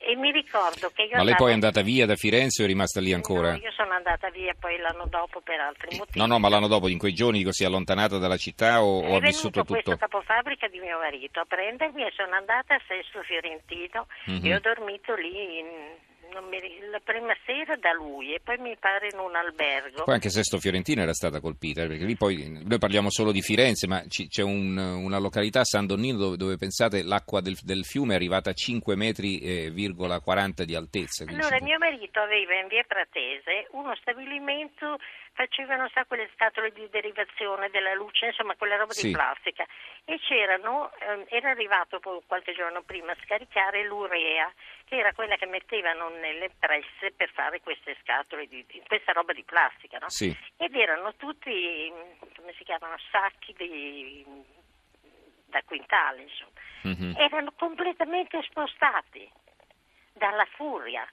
E 0.02 0.16
mi 0.16 0.32
ricordo 0.32 0.90
che 0.94 1.04
io. 1.04 1.18
Ma 1.18 1.24
lei 1.24 1.36
poi 1.36 1.52
è 1.52 1.54
andata 1.54 1.82
via 1.82 2.06
da 2.06 2.16
Firenze 2.16 2.62
o 2.62 2.66
è 2.66 2.68
rimasta 2.68 3.02
lì 3.02 3.12
ancora? 3.12 3.52
No, 3.52 3.58
io 3.58 3.72
sono 3.72 3.92
andata 3.92 4.30
via 4.30 4.56
poi 4.58 4.78
l'anno 4.78 5.06
dopo 5.08 5.42
per 5.42 5.60
altri 5.60 5.98
motivi. 5.98 6.20
No, 6.20 6.26
no, 6.26 6.40
ma 6.40 6.48
l'anno 6.48 6.68
dopo, 6.68 6.88
in 6.88 6.98
quei 6.98 7.14
giorni, 7.14 7.46
si 7.52 7.64
è 7.64 7.66
allontanata 7.66 8.18
dalla 8.18 8.38
città 8.38 8.82
o, 8.82 9.02
o 9.02 9.16
ha 9.18 9.20
vissuto 9.20 9.62
tutto? 9.62 9.78
È 9.78 9.84
questo 9.84 9.98
capofabbrica 9.98 10.70
di 10.70 10.80
mio 10.80 11.00
marito 11.00 11.42
a 11.42 11.46
prendermi 11.46 12.04
e 12.04 12.14
sono 12.16 12.34
andata 12.34 12.76
a 12.76 12.82
Sesto 12.88 13.22
Fiorentino 13.24 14.08
mm-hmm. 14.30 14.46
e 14.46 14.56
ho 14.56 14.60
dormito 14.62 15.16
lì 15.16 15.60
in 15.60 15.68
mi, 16.50 16.60
la 16.90 17.00
prima 17.04 17.36
sera 17.46 17.76
da 17.76 17.94
lui 17.94 18.34
e 18.34 18.40
poi 18.40 18.58
mi 18.58 18.76
pare 18.80 19.10
in 19.12 19.20
un 19.20 19.36
albergo. 19.36 20.04
Poi 20.04 20.14
anche 20.14 20.30
Sesto 20.30 20.60
Fiorentino 20.60 21.02
era 21.02 21.14
stata 21.14 21.40
colpita, 21.40 21.86
perché 21.86 22.06
lì 22.06 22.16
poi 22.16 22.64
noi 22.66 22.78
parliamo 22.78 23.10
solo 23.10 23.32
di 23.32 23.42
Firenze, 23.42 23.88
ma 23.88 24.02
c- 24.08 24.28
c'è 24.28 24.44
un, 24.44 24.78
una 24.78 25.18
località, 25.20 25.64
San 25.64 25.86
Donnino, 25.86 26.18
dove, 26.18 26.38
dove 26.38 26.58
pensate 26.58 27.04
l'acqua 27.04 27.42
del, 27.42 27.58
del, 27.62 27.86
fiume 27.86 28.14
è 28.14 28.16
arrivata 28.16 28.52
a 28.52 28.54
5 28.54 28.96
metri 28.96 29.40
e 29.40 29.72
virgola 29.72 30.20
40 30.20 30.64
di 30.64 30.76
altezza. 30.76 31.26
Allora 31.28 31.58
mio 31.62 31.78
marito 31.78 32.20
aveva 32.20 32.56
in 32.56 32.68
via 32.68 32.84
Pratese 32.88 33.68
uno 33.72 33.96
stabilimento 33.96 34.98
facevano 35.34 35.90
sa 35.94 36.04
quelle 36.06 36.30
scatole 36.34 36.72
di 36.74 36.88
derivazione 36.92 37.70
della 37.70 37.94
luce, 37.94 38.28
insomma 38.28 38.56
quella 38.56 38.76
roba 38.76 38.92
sì. 38.92 39.08
di 39.08 39.14
plastica 39.14 39.66
e 40.10 40.20
c'erano, 40.22 40.92
ehm, 41.02 41.26
era 41.30 41.52
arrivato 41.52 42.00
qualche 42.26 42.54
giorno 42.54 42.82
prima 42.82 43.12
a 43.12 43.18
scaricare 43.24 43.84
l'urea 43.84 44.52
che 44.86 44.98
era 44.98 45.14
quella 45.14 45.36
che 45.36 45.46
mettevano 45.46 46.10
nelle 46.10 46.50
presse 46.58 47.12
per 47.16 47.30
fare 47.30 47.62
queste 47.62 47.96
scatole 48.02 48.48
di, 48.48 48.66
di 48.68 48.82
questa 48.88 49.12
roba 49.12 49.34
di 49.34 49.44
plastica, 49.44 50.00
no? 50.00 50.10
Sì. 50.10 50.36
Ed 50.58 50.74
erano 50.74 51.14
tutti, 51.14 51.94
come 52.36 52.54
si 52.58 52.64
chiamano, 52.64 52.96
sacchi 53.12 53.54
di, 53.56 54.26
da 55.46 55.62
quintale, 55.64 56.24
insomma. 56.24 56.58
Mm-hmm. 56.88 57.16
Erano 57.16 57.52
completamente 57.56 58.42
spostati 58.42 59.30
dalla 60.14 60.46
furia 60.56 61.08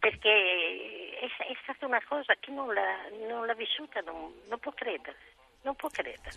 perché 0.00 1.20
è, 1.20 1.24
è, 1.24 1.56
stata 1.62 1.86
una 1.86 2.02
cosa 2.02 2.34
che 2.34 2.50
non 2.50 2.74
l'ha, 2.74 3.08
non 3.28 3.46
l'ha 3.46 3.54
vissuta, 3.54 4.00
non, 4.00 4.34
non, 4.48 4.58
può 4.58 4.72
credere, 4.72 5.16
non 5.62 5.76
può 5.76 5.88
credere. 5.88 6.36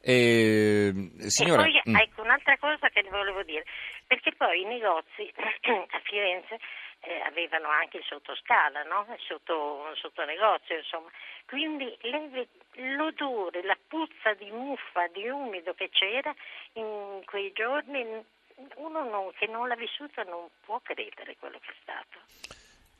Eh, 0.00 0.92
signora... 1.26 1.62
E 1.62 1.70
poi 1.70 1.92
mm. 1.92 1.96
ecco 1.96 2.22
un'altra 2.22 2.56
cosa 2.58 2.88
che 2.88 3.02
volevo 3.10 3.42
dire, 3.42 3.64
perché 4.06 4.32
poi 4.36 4.62
i 4.62 4.64
negozi 4.64 5.30
a 5.36 6.00
Firenze 6.04 6.58
eh, 7.00 7.20
avevano 7.26 7.68
anche 7.68 7.98
il 7.98 8.04
sottoscala, 8.04 8.82
no? 8.82 9.06
il 9.08 9.22
sotto, 9.26 9.92
sotto 9.94 10.24
negozio, 10.24 10.76
insomma. 10.76 11.08
Quindi 11.46 11.96
le, 12.02 12.48
l'odore, 12.96 13.62
la 13.62 13.78
puzza 13.86 14.34
di 14.34 14.50
muffa, 14.50 15.06
di 15.12 15.28
umido 15.28 15.74
che 15.74 15.88
c'era 15.90 16.34
in 16.74 17.22
quei 17.24 17.52
giorni 17.52 18.04
uno 18.76 19.04
non, 19.08 19.30
che 19.38 19.46
non 19.46 19.68
l'ha 19.68 19.76
vissuto 19.76 20.22
non 20.24 20.48
può 20.64 20.80
credere 20.82 21.36
quello 21.38 21.58
che 21.60 21.70
è 21.70 21.74
stato. 21.82 22.18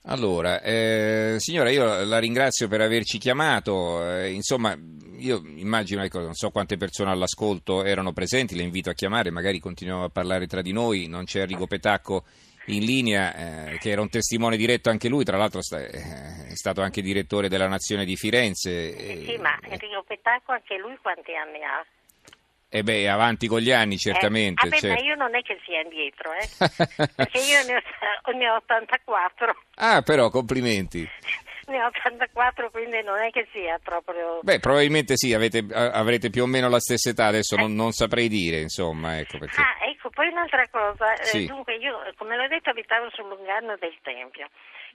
Allora, 0.05 0.63
eh, 0.63 1.35
signora, 1.39 1.71
io 1.71 2.05
la 2.05 2.19
ringrazio 2.19 2.69
per 2.69 2.81
averci 2.81 3.19
chiamato. 3.19 4.09
Eh, 4.09 4.31
insomma, 4.31 4.75
io 5.19 5.43
immagino, 5.45 6.03
ecco, 6.03 6.21
non 6.21 6.35
so 6.35 6.51
quante 6.51 6.77
persone 6.77 7.11
all'ascolto 7.11 7.85
erano 7.85 8.13
presenti, 8.13 8.55
le 8.55 8.63
invito 8.63 8.91
a 8.91 8.95
chiamare, 8.95 9.31
magari 9.31 9.59
continuiamo 9.59 10.05
a 10.05 10.09
parlare 10.09 10.47
tra 10.47 10.63
di 10.63 10.73
noi. 10.73 11.07
Non 11.07 11.25
c'è 11.25 11.41
Enrico 11.41 11.67
Petacco 11.67 12.25
in 12.67 12.85
linea, 12.85 13.35
eh, 13.35 13.79
che 13.79 13.91
era 13.91 14.01
un 14.01 14.11
testimone 14.11 14.57
diretto 14.57 14.91
anche 14.91 15.09
lui, 15.09 15.25
tra 15.25 15.37
l'altro 15.37 15.63
sta, 15.63 15.79
eh, 15.79 15.91
è 15.91 16.55
stato 16.55 16.81
anche 16.81 17.03
direttore 17.03 17.49
della 17.49 17.69
Nazione 17.69 18.05
di 18.05 18.17
Firenze. 18.17 18.97
Sì, 18.97 19.25
sì 19.25 19.37
ma 19.39 19.59
Enrico 19.63 20.05
Petacco 20.07 20.53
anche 20.53 20.77
lui 20.79 20.97
quanti 21.01 21.35
anni 21.35 21.63
ha? 21.63 21.85
Eh 22.71 22.83
beh, 22.83 23.09
avanti 23.09 23.47
con 23.47 23.61
gli 23.61 23.71
anni, 23.71 23.97
certamente. 23.97 24.67
Eh, 24.67 24.69
vabbè, 24.69 24.81
certo. 24.81 25.03
ma 25.03 25.09
io 25.09 25.15
non 25.15 25.35
è 25.35 25.41
che 25.41 25.59
sia 25.65 25.81
indietro, 25.81 26.33
eh? 26.35 27.09
perché 27.17 27.39
io 27.39 27.65
ne 27.67 27.77
ho, 27.77 28.37
ne 28.37 28.51
ho 28.51 28.57
84. 28.57 29.57
Ah, 29.77 30.03
però, 30.03 30.29
complimenti. 30.29 31.09
ne 31.69 31.83
ho 31.83 31.87
84, 31.87 32.71
quindi 32.71 33.03
non 33.03 33.19
è 33.19 33.31
che 33.31 33.47
sia 33.53 33.79
proprio... 33.83 34.41
Beh, 34.43 34.59
probabilmente 34.59 35.17
sì, 35.17 35.33
avete, 35.35 35.65
avrete 35.73 36.31
più 36.31 36.43
o 36.43 36.47
meno 36.47 36.69
la 36.69 36.81
stessa 36.81 37.11
età, 37.11 37.27
adesso 37.27 37.57
non, 37.57 37.75
non 37.75 37.93
saprei 37.93 38.29
dire, 38.29 38.59
insomma, 38.61 39.19
ecco 39.19 39.39
perché... 39.39 39.61
Ah, 39.61 39.87
ecco, 39.89 40.11
poi 40.11 40.29
un'altra 40.29 40.67
cosa, 40.69 41.15
eh, 41.15 41.25
Sì. 41.25 41.45
eh, 41.45 41.47
dunque 41.47 41.77
io, 41.77 41.99
come 42.17 42.37
l'ho 42.37 42.49
detto, 42.49 42.71
abitavo 42.71 43.09
sul 43.11 43.29
lungarno 43.29 43.77
del 43.79 43.97
Tempio, 44.03 44.49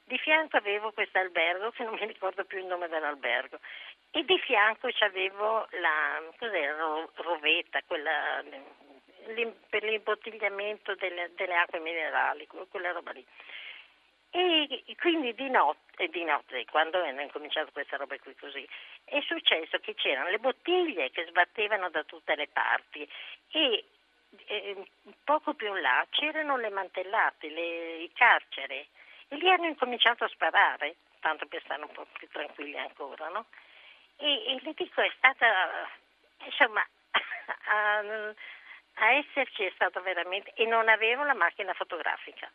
di 0.06 0.18
fianco 0.18 0.58
avevo 0.58 0.92
questo 0.92 1.18
albergo, 1.20 1.72
che 1.72 1.84
non 1.84 1.94
mi 1.94 2.06
ricordo 2.06 2.44
più 2.44 2.58
il 2.60 2.65
nome 2.65 2.88
dell'albergo, 2.88 3.60
e 4.12 4.24
di 4.25 4.38
fianco 4.39 4.89
c'avevo 4.92 5.68
la, 5.80 6.22
cos'era, 6.38 6.75
Ro- 6.77 7.12
rovetta, 7.15 7.80
quella 7.88 8.44
per 9.70 9.84
l'imbottigliamento 9.84 10.96
delle, 10.96 11.32
delle 11.36 11.56
acque 11.56 11.80
minerali, 11.80 12.46
que- 12.48 12.65
quella 12.70 12.92
roba 12.92 13.12
lì. 13.12 13.25
E 14.35 14.95
quindi 14.97 15.35
di 15.35 15.47
notte, 15.47 16.07
di 16.07 16.23
notte, 16.23 16.65
quando 16.65 16.97
hanno 17.03 17.21
incominciato 17.21 17.71
questa 17.71 17.97
roba 17.97 18.17
qui 18.17 18.35
così, 18.35 18.67
è 19.03 19.21
successo 19.21 19.77
che 19.77 19.93
c'erano 19.93 20.29
le 20.29 20.39
bottiglie 20.39 21.11
che 21.11 21.27
sbattevano 21.27 21.91
da 21.91 22.03
tutte 22.03 22.35
le 22.35 22.47
parti 22.47 23.07
e 23.51 23.85
eh, 24.47 24.87
poco 25.23 25.53
più 25.53 25.67
in 25.75 25.81
là 25.81 26.03
c'erano 26.09 26.57
le 26.57 26.69
mantellate, 26.69 27.47
le, 27.49 27.97
i 27.97 28.11
carceri 28.11 28.87
e 29.27 29.35
lì 29.35 29.51
hanno 29.51 29.67
incominciato 29.67 30.23
a 30.23 30.29
sparare, 30.29 30.95
tanto 31.19 31.45
per 31.45 31.61
stare 31.63 31.83
un 31.83 31.91
po' 31.91 32.07
più 32.13 32.27
tranquilli 32.29 32.79
ancora, 32.79 33.27
no? 33.29 33.45
E, 34.17 34.45
e 34.47 34.59
le 34.63 34.73
dico, 34.73 34.99
è 35.01 35.11
stata, 35.15 35.87
insomma, 36.45 36.83
a, 37.69 37.99
a 38.95 39.11
esserci 39.11 39.63
è 39.63 39.71
stato 39.75 40.01
veramente, 40.01 40.53
e 40.55 40.65
non 40.65 40.89
avevo 40.89 41.23
la 41.23 41.35
macchina 41.35 41.73
fotografica. 41.73 42.51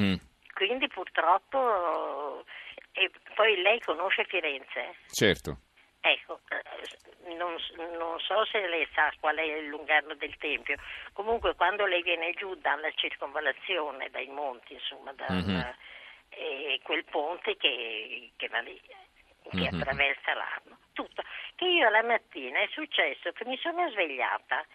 Mm, 0.00 0.14
Quindi 0.58 0.88
purtroppo, 0.88 2.44
e 2.90 3.08
poi 3.36 3.62
lei 3.62 3.78
conosce 3.80 4.24
Firenze? 4.24 4.96
certo. 5.06 5.58
Ecco, 6.00 6.40
eh, 6.48 7.34
non, 7.36 7.56
non 7.76 8.18
so 8.18 8.44
se 8.46 8.66
lei 8.66 8.84
sa 8.92 9.12
qual 9.20 9.36
è 9.36 9.42
il 9.42 9.68
lungarno 9.68 10.14
del 10.14 10.36
Tempio, 10.36 10.74
comunque 11.12 11.54
quando 11.54 11.86
lei 11.86 12.02
viene 12.02 12.32
giù 12.32 12.56
dalla 12.56 12.90
circonvallazione, 12.90 14.10
dai 14.10 14.26
monti, 14.26 14.72
insomma, 14.72 15.12
da, 15.12 15.26
Mhm. 15.30 15.74
eh, 16.30 16.80
quel 16.82 17.04
ponte 17.04 17.56
che, 17.56 18.32
che 18.34 18.48
va 18.48 18.58
lì, 18.58 18.80
che 18.80 19.50
Mhm. 19.52 19.66
attraversa 19.66 20.34
l'Arno, 20.34 20.78
tutto. 20.92 21.22
Che 21.54 21.66
io 21.66 21.88
la 21.88 22.02
mattina 22.02 22.58
è 22.58 22.68
successo 22.72 23.30
che 23.30 23.44
mi 23.44 23.56
sono 23.58 23.88
svegliata 23.90 24.66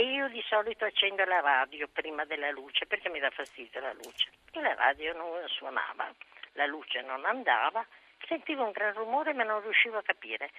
e 0.00 0.04
io 0.04 0.28
di 0.28 0.40
solito 0.46 0.84
accendo 0.84 1.24
la 1.24 1.40
radio 1.40 1.88
prima 1.88 2.24
della 2.24 2.52
luce 2.52 2.86
perché 2.86 3.08
mi 3.08 3.18
dà 3.18 3.30
fastidio 3.30 3.80
la 3.80 3.92
luce. 3.94 4.30
E 4.52 4.60
la 4.60 4.74
radio 4.74 5.12
non 5.12 5.42
suonava, 5.48 6.08
la 6.52 6.66
luce 6.66 7.00
non 7.00 7.24
andava, 7.24 7.84
sentivo 8.28 8.62
un 8.62 8.70
gran 8.70 8.92
rumore 8.92 9.32
ma 9.32 9.42
non 9.42 9.60
riuscivo 9.60 9.98
a 9.98 10.02
capire. 10.02 10.50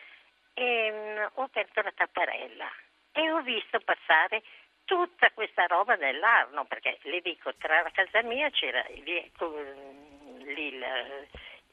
E 0.54 0.92
mm, 0.92 1.26
ho 1.36 1.44
aperto 1.44 1.82
la 1.82 1.94
tapparella 1.96 2.70
e 3.14 3.32
ho 3.32 3.40
visto 3.40 3.80
passare 3.80 4.44
tutta 4.84 5.32
questa 5.32 5.68
roba 5.68 5.96
dell'Arno 5.96 6.66
perché 6.66 6.98
le 7.04 7.22
dico 7.22 7.56
tra 7.56 7.82
la 7.82 7.92
casa 7.92 8.22
mia 8.22 8.50
c'era 8.50 8.84
lì, 8.90 9.32
con- 9.38 10.36
lì 10.48 10.78
la, 10.78 11.02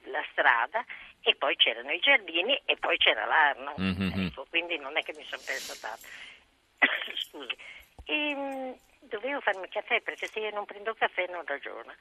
la 0.04 0.24
strada 0.30 0.84
e 1.20 1.34
poi 1.34 1.56
c'erano 1.56 1.90
i 1.90 1.98
giardini 1.98 2.62
e 2.64 2.76
poi 2.76 2.96
c'era 2.96 3.24
l'Arno. 3.24 3.74
Mhm. 3.76 4.28
ecco, 4.28 4.46
quindi 4.48 4.78
non 4.78 4.96
è 4.96 5.02
che 5.02 5.14
mi 5.16 5.24
sono 5.24 5.42
persa 5.44 5.74
tanto 5.80 6.26
scusi 7.36 7.56
e, 8.04 8.34
mm, 8.34 8.72
dovevo 9.00 9.40
farmi 9.40 9.62
il 9.64 9.68
caffè 9.70 10.00
perché 10.00 10.26
se 10.26 10.40
io 10.40 10.50
non 10.50 10.64
prendo 10.64 10.94
caffè 10.94 11.26
non 11.28 11.44
ragiono 11.44 11.92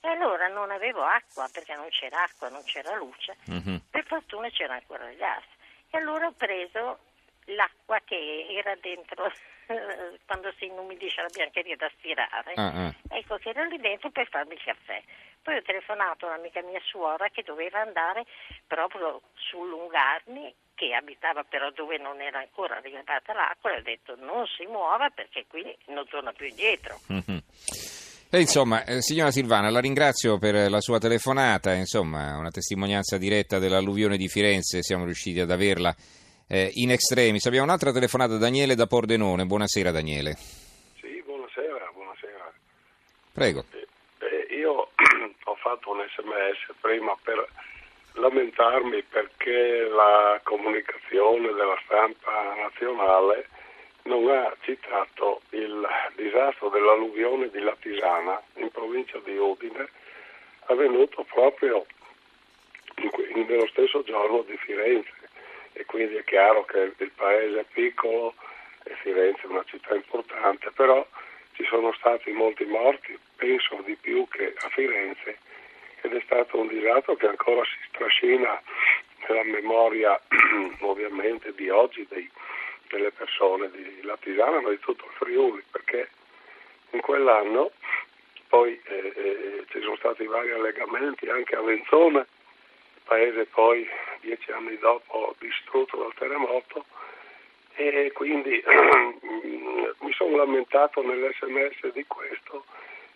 e 0.00 0.08
allora 0.08 0.48
non 0.48 0.70
avevo 0.70 1.02
acqua 1.02 1.48
perché 1.52 1.74
non 1.74 1.88
c'era 1.88 2.22
acqua, 2.22 2.48
non 2.48 2.62
c'era 2.64 2.94
luce 2.96 3.36
Mhm. 3.46 3.80
per 3.90 4.04
fortuna 4.06 4.48
c'era 4.50 4.74
ancora 4.74 5.08
il 5.10 5.16
gas. 5.16 5.44
E 5.90 5.96
allora 5.98 6.26
ho 6.26 6.32
preso 6.32 6.98
l'acqua 7.46 8.00
che 8.04 8.46
era 8.50 8.74
dentro 8.76 9.30
quando 10.26 10.52
si 10.58 10.66
inumidisce 10.66 11.22
la 11.22 11.28
biancheria 11.28 11.76
da 11.76 11.90
stirare. 11.98 12.52
Ah, 12.56 12.86
ah. 12.86 12.94
Ecco 13.10 13.36
che 13.38 13.50
era 13.50 13.64
lì 13.64 13.78
dentro 13.78 14.10
per 14.10 14.28
farmi 14.28 14.54
il 14.54 14.62
caffè. 14.62 15.02
Poi 15.42 15.56
ho 15.56 15.62
telefonato 15.62 16.26
a 16.26 16.30
un'amica 16.34 16.60
mia 16.62 16.80
suora 16.84 17.28
che 17.28 17.42
doveva 17.42 17.80
andare 17.80 18.24
proprio 18.66 19.20
su 19.34 19.62
Lungarni, 19.64 20.54
che 20.74 20.92
abitava 20.94 21.44
però 21.44 21.70
dove 21.70 21.98
non 21.98 22.20
era 22.20 22.38
ancora 22.38 22.76
arrivata 22.76 23.32
l'acqua, 23.32 23.72
e 23.72 23.78
ho 23.78 23.82
detto 23.82 24.16
non 24.16 24.46
si 24.46 24.66
muova 24.66 25.10
perché 25.10 25.46
qui 25.48 25.64
non 25.86 26.06
torna 26.08 26.32
più 26.32 26.46
indietro. 26.46 27.00
Mhm. 27.08 27.42
E 28.30 28.40
insomma, 28.40 28.84
eh, 28.84 29.00
signora 29.00 29.30
Silvana, 29.30 29.70
la 29.70 29.78
ringrazio 29.78 30.38
per 30.38 30.68
la 30.68 30.80
sua 30.80 30.98
telefonata, 30.98 31.72
insomma, 31.72 32.36
una 32.36 32.50
testimonianza 32.50 33.16
diretta 33.16 33.60
dell'alluvione 33.60 34.16
di 34.16 34.26
Firenze, 34.26 34.82
siamo 34.82 35.04
riusciti 35.04 35.38
ad 35.38 35.52
averla 35.52 35.94
eh, 36.48 36.70
in 36.74 36.90
extremis. 36.90 37.46
Abbiamo 37.46 37.66
un'altra 37.66 37.92
telefonata 37.92 38.32
da 38.32 38.38
Daniele 38.38 38.74
da 38.74 38.86
Pordenone. 38.86 39.44
Buonasera 39.44 39.90
Daniele. 39.90 40.34
Sì, 41.00 41.22
buonasera, 41.24 41.90
buonasera. 41.92 42.52
Prego. 43.32 43.64
Eh, 43.70 43.86
eh, 44.18 44.54
io 44.54 44.88
ho 45.44 45.54
fatto 45.56 45.90
un 45.90 46.04
sms 46.08 46.74
prima 46.80 47.16
per 47.22 47.46
lamentarmi 48.14 49.02
perché 49.02 49.88
la 49.88 50.40
comunicazione 50.42 51.52
della 51.52 51.78
stampa 51.84 52.54
nazionale 52.54 53.48
non 54.04 54.28
ha 54.28 54.54
citato 54.60 55.40
il 55.50 55.86
disastro 56.14 56.68
dell'alluvione 56.68 57.48
di 57.50 57.60
Latisana 57.60 58.40
in 58.56 58.70
provincia 58.70 59.18
di 59.24 59.36
Udine 59.36 59.88
avvenuto 60.66 61.24
proprio 61.24 61.86
nello 63.34 63.66
stesso 63.68 64.02
giorno 64.02 64.42
di 64.42 64.56
Firenze. 64.56 65.12
E 65.72 65.84
quindi 65.86 66.16
è 66.16 66.24
chiaro 66.24 66.64
che 66.64 66.92
il 66.96 67.10
paese 67.14 67.60
è 67.60 67.64
piccolo 67.72 68.34
e 68.84 68.94
Firenze 69.02 69.42
è 69.42 69.46
una 69.46 69.64
città 69.64 69.94
importante, 69.94 70.70
però 70.70 71.04
ci 71.54 71.64
sono 71.64 71.92
stati 71.92 72.30
molti 72.32 72.64
morti, 72.64 73.18
penso 73.36 73.82
di 73.84 73.96
più 73.96 74.26
che 74.28 74.54
a 74.56 74.68
Firenze 74.68 75.38
ed 76.04 76.12
è 76.12 76.20
stato 76.24 76.58
un 76.58 76.68
disastro 76.68 77.16
che 77.16 77.26
ancora 77.26 77.64
si 77.64 77.78
strascina 77.88 78.60
nella 79.26 79.44
memoria 79.44 80.20
ovviamente 80.80 81.54
di 81.54 81.70
oggi 81.70 82.06
dei- 82.10 82.30
delle 82.88 83.10
persone 83.10 83.70
di 83.70 84.02
Latisana 84.02 84.60
ma 84.60 84.68
di 84.68 84.78
tutto 84.80 85.06
il 85.06 85.12
Friuli 85.12 85.62
perché 85.70 86.10
in 86.90 87.00
quell'anno 87.00 87.70
poi 88.48 88.78
eh, 88.84 89.12
eh, 89.16 89.64
ci 89.70 89.80
sono 89.80 89.96
stati 89.96 90.26
vari 90.26 90.50
allegamenti 90.50 91.26
anche 91.28 91.56
a 91.56 91.62
Venzone, 91.62 92.26
paese 93.04 93.46
poi 93.46 93.88
dieci 94.20 94.52
anni 94.52 94.76
dopo 94.78 95.34
distrutto 95.38 95.96
dal 95.96 96.14
terremoto 96.14 96.84
e 97.76 98.12
quindi 98.12 98.62
mi 100.00 100.12
sono 100.12 100.36
lamentato 100.36 101.02
nell'SMS 101.02 101.92
di 101.92 102.04
questo 102.06 102.66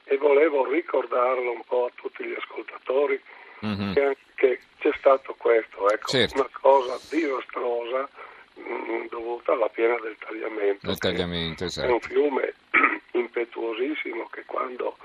e 0.09 0.17
volevo 0.17 0.69
ricordarlo 0.71 1.53
un 1.53 1.63
po' 1.67 1.87
a 1.87 1.91
tutti 1.95 2.25
gli 2.25 2.35
ascoltatori 2.37 3.21
Mhm. 3.61 3.93
che, 3.93 4.17
che 4.37 4.61
c'è 4.79 4.93
stato 4.99 5.35
questo, 5.37 5.91
ecco, 5.91 6.09
Certo. 6.09 6.35
una 6.41 6.49
cosa 6.61 6.99
disastrosa 7.11 8.09
mh, 8.55 9.07
dovuta 9.11 9.53
alla 9.53 9.69
piena 9.69 9.99
del 10.01 10.17
tagliamento. 10.19 10.87
Del 10.87 10.99
tagliamento, 10.99 11.65
È 11.65 11.67
un 11.67 11.69
esatto. 11.95 11.99
fiume 12.01 12.55
impetuosissimo 13.13 14.29
che 14.31 14.45
quando 14.47 14.97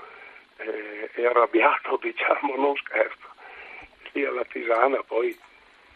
eh, 0.58 1.10
è 1.12 1.24
arrabbiato, 1.26 1.98
diciamo, 2.02 2.54
non 2.56 2.76
scherza. 2.76 3.26
Lì 4.12 4.24
alla 4.24 4.44
Tisana 4.44 5.02
poi 5.02 5.36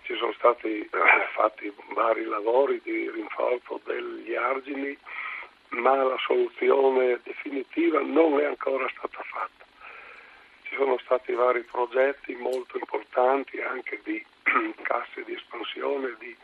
ci 0.02 0.16
sono 0.16 0.32
stati 0.32 0.80
eh, 0.80 0.88
fatti 1.34 1.72
vari 1.94 2.24
lavori 2.24 2.80
di 2.82 3.08
rinforzo 3.08 3.80
degli 3.84 4.34
argini, 4.34 4.96
ma 5.70 6.02
la 6.02 6.16
soluzione 6.18 7.20
definitiva 7.22 8.00
non 8.00 8.40
è 8.40 8.44
ancora 8.44 8.88
stata 8.88 9.22
fatta. 9.22 9.64
Ci 10.62 10.74
sono 10.74 10.98
stati 10.98 11.32
vari 11.32 11.62
progetti 11.62 12.34
molto 12.34 12.78
importanti 12.78 13.60
anche 13.60 14.00
di 14.04 14.24
casse 14.82 15.24
di 15.24 15.34
espansione, 15.34 16.14
di, 16.18 16.34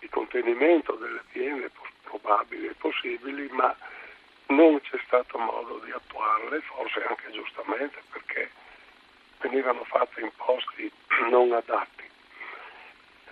di 0.00 0.08
contenimento 0.08 0.92
delle 0.92 1.22
piene 1.30 1.70
probabili 2.02 2.66
e 2.66 2.74
possibili, 2.74 3.48
ma 3.50 3.74
non 4.46 4.80
c'è 4.80 4.98
stato 5.06 5.38
modo 5.38 5.80
di 5.84 5.90
attuarle, 5.90 6.60
forse 6.60 7.02
anche 7.04 7.30
giustamente 7.30 8.00
perché 8.10 8.50
venivano 9.40 9.84
fatte 9.84 10.20
in 10.20 10.30
posti 10.36 10.90
non 11.30 11.52
adatti. 11.52 12.05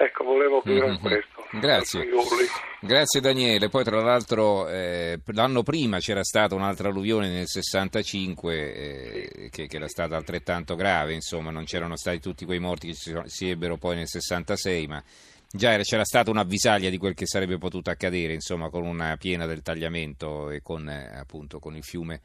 Ecco, 0.05 0.25
volevo 0.25 0.61
dire 0.65 0.91
Mhm. 0.91 0.99
questo. 1.01 1.47
Grazie. 1.53 2.07
Grazie 2.81 3.21
Daniele, 3.21 3.71
poi 3.71 3.83
tra 3.85 4.03
l'altro 4.03 4.69
eh, 4.69 5.19
l'anno 5.33 5.63
prima 5.63 5.99
c'era 5.99 6.23
stata 6.23 6.55
un'altra 6.55 6.89
alluvione 6.89 7.31
nel 7.31 7.47
65 7.47 8.75
eh, 8.75 9.49
che, 9.51 9.67
che 9.67 9.77
era 9.77 9.89
stata 9.89 10.17
altrettanto 10.17 10.75
grave, 10.75 11.15
insomma 11.15 11.51
non 11.51 11.65
c'erano 11.65 11.97
stati 11.97 12.21
tutti 12.21 12.45
quei 12.45 12.59
morti 12.59 12.89
che 12.89 12.95
si, 12.95 13.15
si 13.25 13.49
ebbero 13.49 13.79
poi 13.79 13.97
nel 13.97 14.09
66, 14.09 14.87
ma 14.87 15.03
già 15.51 15.73
era- 15.73 15.83
c'era 15.83 16.05
stata 16.05 16.31
un'avvisaglia 16.31 16.91
di 16.91 16.99
quel 16.99 17.15
che 17.15 17.27
sarebbe 17.27 17.57
potuto 17.57 17.89
accadere, 17.89 18.35
insomma 18.35 18.69
con 18.69 18.85
una 18.85 19.17
piena 19.17 19.47
del 19.47 19.63
tagliamento 19.63 20.51
e 20.51 20.61
con 20.61 20.87
eh, 20.87 21.11
appunto 21.17 21.59
con 21.61 21.75
il 21.77 21.85
fiume 21.85 22.21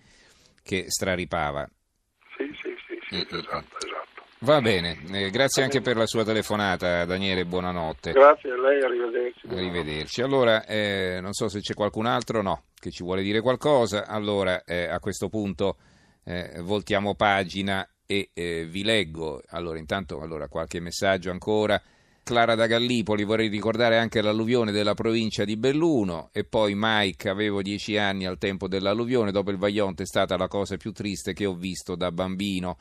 che 0.62 0.86
straripava. 0.90 1.66
Sì, 2.36 2.44
sì, 2.62 2.76
sì, 2.86 3.00
sì, 3.08 3.16
Mm, 3.16 3.20
mm, 3.20 3.22
esatto, 3.22 3.38
esatto. 3.38 3.79
Va 4.42 4.62
bene, 4.62 4.98
eh, 5.12 5.30
grazie 5.32 5.64
anche 5.64 5.82
per 5.82 5.98
la 5.98 6.06
sua 6.06 6.24
telefonata 6.24 7.04
Daniele, 7.04 7.46
buonanotte. 7.46 8.14
Grazie 8.14 8.52
a 8.52 8.58
lei, 8.58 8.82
arrivederci. 8.82 9.48
Arrivederci. 9.50 10.22
Allora, 10.22 10.66
eh, 10.66 11.20
non 11.22 11.34
so 11.34 11.50
se 11.50 11.60
c'è 11.60 11.74
qualcun 11.74 12.06
altro, 12.06 12.42
no, 12.42 12.64
che 12.80 12.90
ci 12.90 13.04
vuole 13.04 13.22
dire 13.22 13.42
qualcosa. 13.42 14.08
Allora, 14.08 14.64
eh, 14.64 14.88
a 14.88 15.00
questo 15.00 15.28
punto 15.28 15.76
eh, 16.24 16.62
voltiamo 16.62 17.16
pagina 17.16 17.86
e 18.06 18.30
eh, 18.34 18.66
vi 18.66 18.84
leggo. 18.84 19.42
Allora, 19.50 19.78
intanto, 19.78 20.22
allora, 20.22 20.48
qualche 20.48 20.80
messaggio 20.80 21.32
ancora. 21.32 21.82
Clara 22.24 22.56
da 22.56 22.66
Gallipoli, 22.66 23.26
vorrei 23.26 23.50
ricordare 23.50 23.98
anche 23.98 24.22
l'alluvione 24.22 24.72
della 24.72 24.94
provincia 24.94 25.44
di 25.44 25.58
Belluno 25.58 26.30
e 26.32 26.46
poi 26.46 26.76
Mike, 26.78 27.28
avevo 27.28 27.62
dieci 27.62 27.98
anni 27.98 28.26
al 28.26 28.38
tempo 28.38 28.70
dell'alluvione, 28.70 29.32
dopo 29.32 29.52
il 29.52 29.58
Vaionte 29.58 30.04
è 30.04 30.06
stata 30.06 30.38
la 30.38 30.48
cosa 30.48 30.78
più 30.78 30.94
triste 30.94 31.34
che 31.34 31.46
ho 31.46 31.56
visto 31.56 31.96
da 31.96 32.10
bambino. 32.12 32.78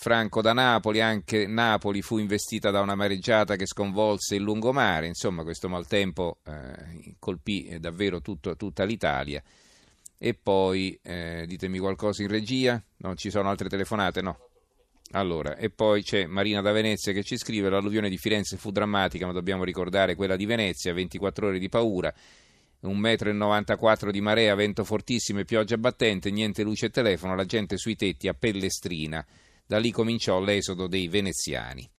Franco 0.00 0.40
da 0.40 0.52
Napoli, 0.52 1.00
anche 1.00 1.48
Napoli 1.48 2.02
fu 2.02 2.18
investita 2.18 2.70
da 2.70 2.80
una 2.80 2.94
mareggiata 2.94 3.56
che 3.56 3.66
sconvolse 3.66 4.36
il 4.36 4.42
lungomare, 4.42 5.08
insomma 5.08 5.42
questo 5.42 5.68
maltempo 5.68 6.38
eh, 6.46 7.16
colpì 7.18 7.76
davvero 7.80 8.20
tutto, 8.20 8.54
tutta 8.54 8.84
l'Italia. 8.84 9.42
E 10.16 10.34
poi, 10.40 10.96
eh, 11.02 11.46
ditemi 11.48 11.80
qualcosa 11.80 12.22
in 12.22 12.28
regia? 12.28 12.80
Non 12.98 13.16
ci 13.16 13.28
sono 13.28 13.50
altre 13.50 13.68
telefonate? 13.68 14.22
No. 14.22 14.38
Allora, 15.14 15.56
e 15.56 15.68
poi 15.68 16.04
c'è 16.04 16.26
Marina 16.26 16.60
da 16.60 16.70
Venezia 16.70 17.12
che 17.12 17.24
ci 17.24 17.36
scrive: 17.36 17.68
L'alluvione 17.68 18.08
di 18.08 18.18
Firenze 18.18 18.56
fu 18.56 18.70
drammatica, 18.70 19.26
ma 19.26 19.32
dobbiamo 19.32 19.64
ricordare 19.64 20.14
quella 20.14 20.36
di 20.36 20.46
Venezia, 20.46 20.94
24 20.94 21.48
ore 21.48 21.58
di 21.58 21.68
paura, 21.68 22.14
1,94 22.84 24.06
m 24.06 24.10
di 24.12 24.20
marea, 24.20 24.54
vento 24.54 24.84
fortissimo 24.84 25.40
e 25.40 25.44
pioggia 25.44 25.76
battente, 25.76 26.30
niente 26.30 26.62
luce 26.62 26.86
e 26.86 26.90
telefono, 26.90 27.34
la 27.34 27.44
gente 27.44 27.76
sui 27.76 27.96
tetti 27.96 28.28
a 28.28 28.34
pellestrina. 28.34 29.26
Da 29.68 29.76
lì 29.76 29.90
cominciò 29.90 30.40
l'esodo 30.40 30.86
dei 30.86 31.08
veneziani. 31.08 31.88